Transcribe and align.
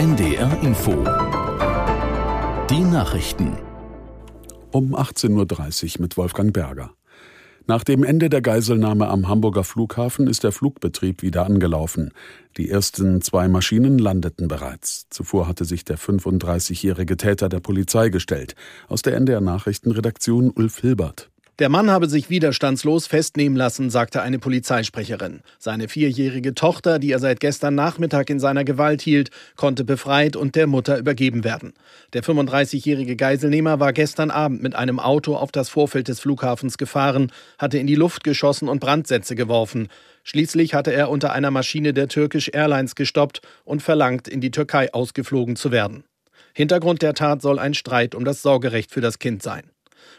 NDR 0.00 0.62
Info. 0.62 0.92
Die 2.70 2.80
Nachrichten. 2.80 3.58
Um 4.70 4.96
18.30 4.96 5.96
Uhr 5.96 6.00
mit 6.00 6.16
Wolfgang 6.16 6.54
Berger. 6.54 6.94
Nach 7.66 7.84
dem 7.84 8.02
Ende 8.02 8.30
der 8.30 8.40
Geiselnahme 8.40 9.08
am 9.08 9.28
Hamburger 9.28 9.62
Flughafen 9.62 10.26
ist 10.26 10.42
der 10.42 10.52
Flugbetrieb 10.52 11.20
wieder 11.20 11.44
angelaufen. 11.44 12.12
Die 12.56 12.70
ersten 12.70 13.20
zwei 13.20 13.46
Maschinen 13.48 13.98
landeten 13.98 14.48
bereits. 14.48 15.06
Zuvor 15.10 15.46
hatte 15.46 15.66
sich 15.66 15.84
der 15.84 15.98
35-jährige 15.98 17.18
Täter 17.18 17.50
der 17.50 17.60
Polizei 17.60 18.08
gestellt. 18.08 18.54
Aus 18.88 19.02
der 19.02 19.16
NDR 19.16 19.42
Nachrichtenredaktion 19.42 20.50
Ulf 20.50 20.78
Hilbert. 20.80 21.30
Der 21.60 21.68
Mann 21.68 21.90
habe 21.90 22.08
sich 22.08 22.30
widerstandslos 22.30 23.06
festnehmen 23.06 23.54
lassen, 23.54 23.90
sagte 23.90 24.22
eine 24.22 24.38
Polizeisprecherin. 24.38 25.42
Seine 25.58 25.88
vierjährige 25.88 26.54
Tochter, 26.54 26.98
die 26.98 27.12
er 27.12 27.18
seit 27.18 27.38
gestern 27.38 27.74
Nachmittag 27.74 28.30
in 28.30 28.40
seiner 28.40 28.64
Gewalt 28.64 29.02
hielt, 29.02 29.28
konnte 29.56 29.84
befreit 29.84 30.36
und 30.36 30.56
der 30.56 30.66
Mutter 30.66 30.96
übergeben 30.96 31.44
werden. 31.44 31.74
Der 32.14 32.24
35-jährige 32.24 33.14
Geiselnehmer 33.14 33.78
war 33.78 33.92
gestern 33.92 34.30
Abend 34.30 34.62
mit 34.62 34.74
einem 34.74 34.98
Auto 34.98 35.36
auf 35.36 35.52
das 35.52 35.68
Vorfeld 35.68 36.08
des 36.08 36.20
Flughafens 36.20 36.78
gefahren, 36.78 37.30
hatte 37.58 37.76
in 37.76 37.86
die 37.86 37.94
Luft 37.94 38.24
geschossen 38.24 38.66
und 38.66 38.80
Brandsätze 38.80 39.36
geworfen. 39.36 39.88
Schließlich 40.24 40.72
hatte 40.72 40.94
er 40.94 41.10
unter 41.10 41.34
einer 41.34 41.50
Maschine 41.50 41.92
der 41.92 42.08
Turkish 42.08 42.48
Airlines 42.54 42.94
gestoppt 42.94 43.42
und 43.66 43.82
verlangt, 43.82 44.28
in 44.28 44.40
die 44.40 44.50
Türkei 44.50 44.94
ausgeflogen 44.94 45.56
zu 45.56 45.70
werden. 45.70 46.04
Hintergrund 46.54 47.02
der 47.02 47.12
Tat 47.12 47.42
soll 47.42 47.58
ein 47.58 47.74
Streit 47.74 48.14
um 48.14 48.24
das 48.24 48.40
Sorgerecht 48.40 48.92
für 48.92 49.02
das 49.02 49.18
Kind 49.18 49.42
sein. 49.42 49.64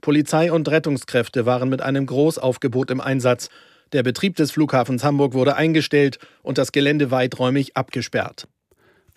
Polizei 0.00 0.52
und 0.52 0.68
Rettungskräfte 0.68 1.46
waren 1.46 1.68
mit 1.68 1.82
einem 1.82 2.06
Großaufgebot 2.06 2.90
im 2.90 3.00
Einsatz. 3.00 3.48
Der 3.92 4.02
Betrieb 4.02 4.36
des 4.36 4.50
Flughafens 4.50 5.04
Hamburg 5.04 5.32
wurde 5.32 5.56
eingestellt 5.56 6.18
und 6.42 6.58
das 6.58 6.72
Gelände 6.72 7.10
weiträumig 7.10 7.76
abgesperrt. 7.76 8.46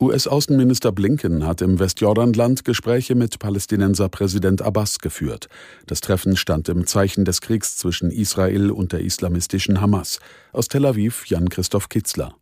US-Außenminister 0.01 0.91
Blinken 0.91 1.45
hat 1.45 1.61
im 1.61 1.77
Westjordanland 1.77 2.65
Gespräche 2.65 3.13
mit 3.13 3.37
Palästinenser 3.37 4.09
Präsident 4.09 4.63
Abbas 4.63 4.97
geführt. 4.97 5.47
Das 5.85 6.01
Treffen 6.01 6.35
stand 6.35 6.69
im 6.69 6.87
Zeichen 6.87 7.23
des 7.23 7.39
Kriegs 7.39 7.77
zwischen 7.77 8.09
Israel 8.09 8.71
und 8.71 8.93
der 8.93 9.01
islamistischen 9.01 9.79
Hamas. 9.79 10.19
Aus 10.53 10.69
Tel 10.69 10.87
Aviv 10.87 11.27
Jan 11.27 11.49
Christoph 11.49 11.87
Kitzler. 11.89 12.33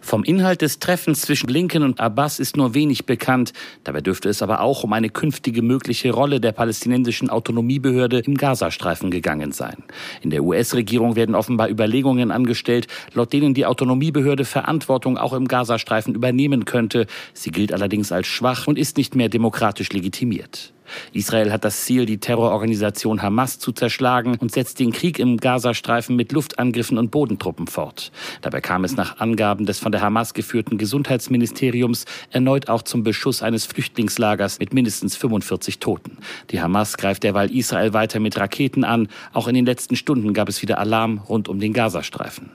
Vom 0.00 0.24
Inhalt 0.24 0.62
des 0.62 0.78
Treffens 0.78 1.22
zwischen 1.22 1.46
Blinken 1.46 1.82
und 1.82 2.00
Abbas 2.00 2.38
ist 2.38 2.56
nur 2.56 2.74
wenig 2.74 3.04
bekannt. 3.04 3.52
Dabei 3.84 4.00
dürfte 4.00 4.28
es 4.28 4.42
aber 4.42 4.60
auch 4.60 4.84
um 4.84 4.92
eine 4.92 5.10
künftige 5.10 5.60
mögliche 5.60 6.12
Rolle 6.12 6.40
der 6.40 6.52
palästinensischen 6.52 7.30
Autonomiebehörde 7.30 8.20
im 8.20 8.36
Gazastreifen 8.36 9.10
gegangen 9.10 9.52
sein. 9.52 9.82
In 10.22 10.30
der 10.30 10.44
US-Regierung 10.44 11.16
werden 11.16 11.34
offenbar 11.34 11.68
Überlegungen 11.68 12.30
angestellt, 12.30 12.86
laut 13.12 13.32
denen 13.32 13.54
die 13.54 13.66
Autonomiebehörde 13.66 14.44
Verantwortung 14.44 15.18
auch 15.18 15.32
im 15.32 15.48
Gazastreifen 15.48 16.14
übernehmen 16.14 16.64
könnte. 16.64 17.06
Sie 17.34 17.50
gilt 17.50 17.72
allerdings 17.72 18.12
als 18.12 18.28
schwach 18.28 18.66
und 18.66 18.78
ist 18.78 18.96
nicht 18.96 19.14
mehr 19.14 19.28
demokratisch 19.28 19.92
legitimiert. 19.92 20.72
Israel 21.12 21.52
hat 21.52 21.64
das 21.64 21.84
Ziel, 21.84 22.06
die 22.06 22.18
Terrororganisation 22.18 23.22
Hamas 23.22 23.58
zu 23.58 23.72
zerschlagen 23.72 24.36
und 24.38 24.52
setzt 24.52 24.78
den 24.80 24.92
Krieg 24.92 25.18
im 25.18 25.36
Gazastreifen 25.36 26.16
mit 26.16 26.32
Luftangriffen 26.32 26.98
und 26.98 27.10
Bodentruppen 27.10 27.66
fort. 27.66 28.12
Dabei 28.42 28.60
kam 28.60 28.84
es 28.84 28.96
nach 28.96 29.18
Angaben 29.18 29.66
des 29.66 29.78
von 29.78 29.92
der 29.92 30.00
Hamas 30.00 30.34
geführten 30.34 30.78
Gesundheitsministeriums 30.78 32.04
erneut 32.30 32.68
auch 32.68 32.82
zum 32.82 33.02
Beschuss 33.02 33.42
eines 33.42 33.66
Flüchtlingslagers 33.66 34.58
mit 34.58 34.72
mindestens 34.72 35.16
45 35.16 35.78
Toten. 35.78 36.18
Die 36.50 36.60
Hamas 36.60 36.96
greift 36.96 37.22
derweil 37.22 37.54
Israel 37.54 37.92
weiter 37.92 38.20
mit 38.20 38.38
Raketen 38.38 38.84
an. 38.84 39.08
Auch 39.32 39.48
in 39.48 39.54
den 39.54 39.66
letzten 39.66 39.96
Stunden 39.96 40.34
gab 40.34 40.48
es 40.48 40.62
wieder 40.62 40.78
Alarm 40.78 41.18
rund 41.28 41.48
um 41.48 41.60
den 41.60 41.72
Gazastreifen. 41.72 42.50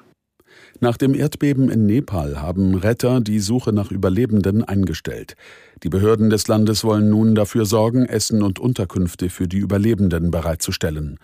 Nach 0.80 0.98
dem 0.98 1.14
Erdbeben 1.14 1.70
in 1.70 1.86
Nepal 1.86 2.42
haben 2.42 2.76
Retter 2.76 3.22
die 3.22 3.40
Suche 3.40 3.72
nach 3.72 3.92
Überlebenden 3.92 4.64
eingestellt. 4.64 5.36
Die 5.84 5.90
Behörden 5.90 6.30
des 6.30 6.48
Landes 6.48 6.84
wollen 6.84 7.10
nun 7.10 7.36
dafür 7.36 7.66
sorgen, 7.66 8.06
Essen 8.06 8.42
und 8.42 8.60
Unterkünfte 8.60 9.30
für 9.30 9.48
die 9.48 9.60
Überlebenden 9.60 10.32
bereitzustellen. 10.32 11.20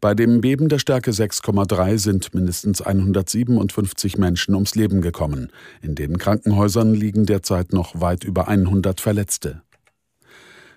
Bei 0.00 0.14
dem 0.14 0.40
Beben 0.40 0.68
der 0.70 0.78
Stärke 0.78 1.10
6,3 1.10 1.98
sind 1.98 2.34
mindestens 2.34 2.80
157 2.80 4.16
Menschen 4.16 4.54
ums 4.54 4.74
Leben 4.74 5.02
gekommen. 5.02 5.48
In 5.82 5.94
den 5.94 6.16
Krankenhäusern 6.16 6.94
liegen 6.94 7.26
derzeit 7.26 7.74
noch 7.74 8.00
weit 8.00 8.24
über 8.24 8.48
100 8.48 9.00
Verletzte. 9.00 9.62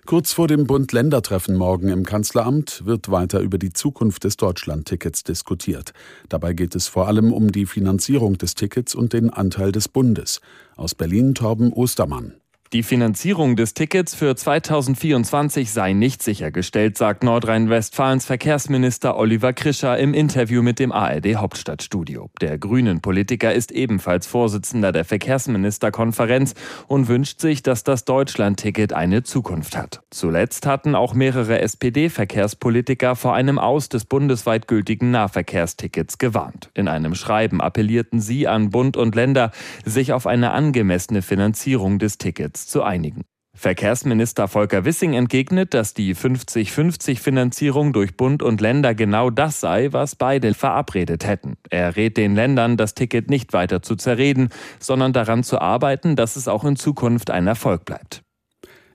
Kurz 0.05 0.33
vor 0.33 0.49
dem 0.49 0.67
Bund-Länder-Treffen 0.67 1.55
morgen 1.55 1.87
im 1.87 2.05
Kanzleramt 2.05 2.85
wird 2.85 3.09
weiter 3.09 3.39
über 3.39 3.57
die 3.57 3.71
Zukunft 3.71 4.25
des 4.25 4.35
Deutschland-Tickets 4.35 5.23
diskutiert. 5.23 5.93
Dabei 6.27 6.51
geht 6.53 6.75
es 6.75 6.87
vor 6.87 7.07
allem 7.07 7.31
um 7.31 7.53
die 7.53 7.65
Finanzierung 7.65 8.37
des 8.37 8.53
Tickets 8.53 8.95
und 8.95 9.13
den 9.13 9.29
Anteil 9.29 9.71
des 9.71 9.87
Bundes. 9.87 10.41
Aus 10.75 10.93
Berlin 10.93 11.35
Torben 11.35 11.71
Ostermann. 11.71 12.33
Die 12.73 12.81
Finanzierung 12.81 13.55
des 13.55 13.75
Tickets 13.75 14.15
für 14.15 14.35
2024 14.35 15.71
sei 15.71 15.93
nicht 15.93 16.23
sichergestellt, 16.23 16.97
sagt 16.97 17.23
Nordrhein-Westfalens 17.23 18.25
Verkehrsminister 18.25 19.15
Oliver 19.15 19.53
Krischer 19.53 19.99
im 19.99 20.15
Interview 20.15 20.63
mit 20.63 20.79
dem 20.79 20.91
ARD 20.91 21.35
Hauptstadtstudio. 21.35 22.31
Der 22.41 22.57
grünen 22.57 22.99
Politiker 22.99 23.53
ist 23.53 23.71
ebenfalls 23.71 24.25
Vorsitzender 24.25 24.91
der 24.91 25.05
Verkehrsministerkonferenz 25.05 26.55
und 26.87 27.09
wünscht 27.09 27.41
sich, 27.41 27.61
dass 27.61 27.83
das 27.83 28.05
Deutschland-Ticket 28.05 28.91
eine 28.91 29.21
Zukunft 29.21 29.77
hat. 29.77 30.01
Zuletzt 30.09 30.65
hatten 30.65 30.95
auch 30.95 31.13
mehrere 31.13 31.59
SPD-Verkehrspolitiker 31.61 33.15
vor 33.15 33.35
einem 33.35 33.59
Aus 33.59 33.87
des 33.87 34.05
bundesweit 34.05 34.67
gültigen 34.67 35.11
Nahverkehrstickets 35.11 36.17
gewarnt. 36.17 36.71
In 36.73 36.87
einem 36.87 37.13
Schreiben 37.13 37.61
appellierten 37.61 38.19
sie 38.19 38.47
an 38.47 38.71
Bund 38.71 38.97
und 38.97 39.13
Länder, 39.13 39.51
sich 39.85 40.11
auf 40.11 40.25
eine 40.25 40.53
angemessene 40.53 41.21
Finanzierung 41.21 41.99
des 41.99 42.17
Tickets 42.17 42.62
zu 42.67 42.83
einigen. 42.83 43.23
Verkehrsminister 43.55 44.47
Volker 44.47 44.83
Wissing 44.83 45.13
entgegnet, 45.13 45.75
dass 45.75 45.93
die 45.93 46.15
50-50-Finanzierung 46.15 47.93
durch 47.93 48.17
Bund 48.17 48.41
und 48.41 48.61
Länder 48.61 48.95
genau 48.95 49.29
das 49.29 49.59
sei, 49.59 49.93
was 49.93 50.15
beide 50.15 50.55
verabredet 50.55 51.27
hätten. 51.27 51.57
Er 51.69 51.95
rät 51.95 52.17
den 52.17 52.33
Ländern, 52.33 52.77
das 52.77 52.95
Ticket 52.95 53.29
nicht 53.29 53.53
weiter 53.53 53.83
zu 53.83 53.95
zerreden, 53.95 54.49
sondern 54.79 55.13
daran 55.13 55.43
zu 55.43 55.61
arbeiten, 55.61 56.15
dass 56.15 56.35
es 56.35 56.47
auch 56.47 56.63
in 56.63 56.75
Zukunft 56.75 57.29
ein 57.29 57.45
Erfolg 57.45 57.85
bleibt. 57.85 58.22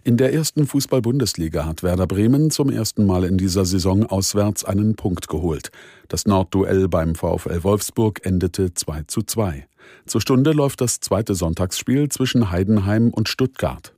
In 0.05 0.17
der 0.17 0.33
ersten 0.33 0.67
Fußball-Bundesliga 0.67 1.67
hat 1.67 1.83
Werder 1.83 2.07
Bremen 2.07 2.51
zum 2.51 2.71
ersten 2.71 3.05
Mal 3.05 3.25
in 3.25 3.37
dieser 3.37 3.65
Saison 3.65 4.07
auswärts 4.07 4.65
einen 4.65 4.95
Punkt 4.95 5.29
geholt. 5.29 5.71
Das 6.09 6.25
Nordduell 6.25 6.89
beim 6.89 7.15
VfL 7.15 7.65
Wolfsburg 7.65 8.25
endete 8.25 8.73
2 8.73 9.03
zu 9.03 9.23
2. 9.23 9.67
Zur 10.07 10.21
Stunde 10.21 10.53
läuft 10.53 10.81
das 10.81 11.01
zweite 11.01 11.35
Sonntagsspiel 11.35 12.09
zwischen 12.09 12.51
Heidenheim 12.51 13.11
und 13.11 13.29
Stuttgart. 13.29 13.95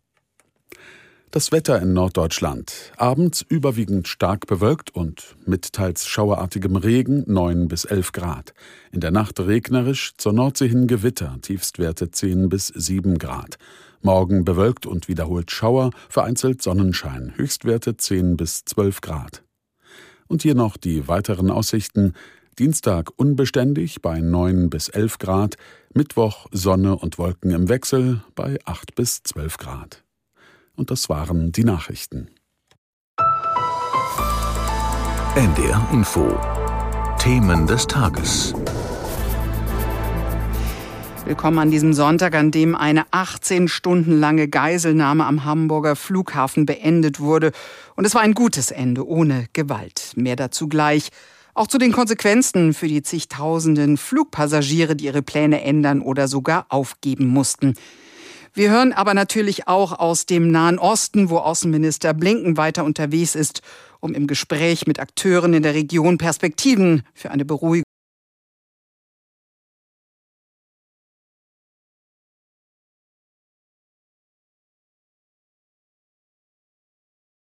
Das 1.33 1.53
Wetter 1.53 1.81
in 1.81 1.93
Norddeutschland. 1.93 2.93
Abends 2.97 3.41
überwiegend 3.49 4.09
stark 4.09 4.49
bewölkt 4.49 4.91
und 4.91 5.37
mit 5.47 5.73
teils 5.73 6.09
schauerartigem 6.09 6.75
Regen 6.75 7.23
9 7.29 7.69
bis 7.69 7.85
11 7.85 8.11
Grad. 8.11 8.53
In 8.91 8.99
der 8.99 9.13
Nacht 9.13 9.39
regnerisch, 9.39 10.11
zur 10.17 10.33
Nordsee 10.33 10.67
hin 10.67 10.89
Gewitter, 10.89 11.39
Tiefstwerte 11.41 12.11
10 12.11 12.49
bis 12.49 12.67
7 12.67 13.17
Grad. 13.19 13.59
Morgen 14.03 14.45
bewölkt 14.45 14.87
und 14.87 15.07
wiederholt 15.07 15.53
Schauer, 15.53 15.91
vereinzelt 16.09 16.63
Sonnenschein, 16.63 17.33
Höchstwerte 17.37 17.97
10 17.97 18.37
bis 18.37 18.65
12 18.65 19.01
Grad. 19.01 19.45
Und 20.27 20.43
hier 20.43 20.57
noch 20.57 20.77
die 20.77 21.07
weiteren 21.07 21.53
Aussichten. 21.53 22.15
Dienstag 22.59 23.13
unbeständig 23.15 24.03
bei 24.03 24.19
9 24.19 24.69
bis 24.69 24.89
11 24.89 25.19
Grad, 25.19 25.55
Mittwoch 25.95 26.49
Sonne 26.51 26.97
und 26.97 27.19
Wolken 27.19 27.53
im 27.53 27.69
Wechsel 27.69 28.25
bei 28.35 28.59
8 28.65 28.97
bis 28.97 29.23
12 29.23 29.59
Grad. 29.59 30.03
Und 30.77 30.91
das 30.91 31.09
waren 31.09 31.53
die 31.53 31.65
Nachrichten. 31.65 32.31
NDR 35.37 35.89
Info 35.93 36.39
Themen 37.19 37.67
des 37.67 37.87
Tages. 37.87 38.55
Willkommen 41.27 41.59
an 41.59 41.71
diesem 41.71 41.93
Sonntag, 41.93 42.35
an 42.35 42.51
dem 42.51 42.75
eine 42.75 43.05
18 43.11 43.69
Stunden 43.69 44.19
lange 44.19 44.49
Geiselnahme 44.49 45.27
am 45.27 45.45
Hamburger 45.45 45.97
Flughafen 45.97 46.67
beendet 46.67 47.21
wurde. 47.21 47.53
Und 47.95 48.05
es 48.05 48.15
war 48.15 48.23
ein 48.23 48.35
gutes 48.35 48.71
Ende 48.71 49.07
ohne 49.07 49.47
Gewalt. 49.53 50.13
Mehr 50.17 50.37
dazu 50.37 50.67
gleich. 50.67 51.11
Auch 51.55 51.67
zu 51.67 51.79
den 51.79 51.93
Konsequenzen 51.93 52.75
für 52.75 52.89
die 52.89 53.03
zigtausenden 53.03 53.97
Flugpassagiere, 53.99 54.97
die 54.97 55.05
ihre 55.05 55.23
Pläne 55.23 55.63
ändern 55.63 56.01
oder 56.01 56.27
sogar 56.27 56.67
aufgeben 56.71 57.27
mussten. 57.27 57.75
Wir 58.53 58.71
hören 58.71 58.93
aber 58.93 59.15
natürlich 59.15 59.69
auch 59.69 59.99
aus 59.99 60.27
dem 60.27 60.51
Nahen 60.51 60.79
Osten, 60.79 61.31
wo 61.31 61.39
Außenminister 61.39 62.15
Blinken 62.15 62.57
weiter 62.57 62.85
unterwegs 62.85 63.35
ist, 63.35 63.63
um 64.01 64.15
im 64.15 64.27
Gespräch 64.27 64.87
mit 64.87 64.99
Akteuren 64.99 65.55
in 65.55 65.63
der 65.63 65.75
Region 65.75 66.19
Perspektiven 66.19 67.03
für 67.15 67.31
eine 67.31 67.45
Beruhigung 67.45 67.85